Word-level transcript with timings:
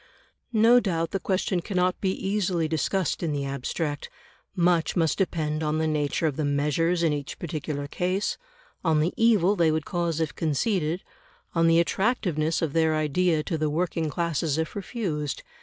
No 0.53 0.79
doubt 0.79 1.11
the 1.11 1.19
question 1.19 1.61
cannot 1.61 2.01
be 2.01 2.09
easily 2.09 2.67
discussed 2.67 3.21
in 3.21 3.33
the 3.33 3.45
abstract; 3.45 4.09
much 4.55 4.95
must 4.95 5.19
depend 5.19 5.61
on 5.61 5.77
the 5.77 5.85
nature 5.85 6.25
of 6.25 6.37
the 6.37 6.43
measures 6.43 7.03
in 7.03 7.13
each 7.13 7.37
particular 7.37 7.85
case; 7.85 8.39
on 8.83 8.99
the 8.99 9.13
evil 9.15 9.55
they 9.55 9.69
would 9.69 9.85
cause 9.85 10.19
if 10.19 10.33
conceded; 10.33 11.03
on 11.53 11.67
the 11.67 11.79
attractiveness 11.79 12.63
of 12.63 12.73
their 12.73 12.95
idea 12.95 13.43
to 13.43 13.59
the 13.59 13.69
working 13.69 14.09
classes 14.09 14.57
if 14.57 14.75
refused. 14.75 15.43